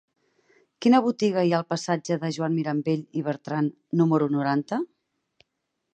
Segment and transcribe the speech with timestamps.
[0.85, 3.69] Quina botiga hi ha al passatge de Joan Mirambell i Bertran
[4.03, 4.85] número noranta?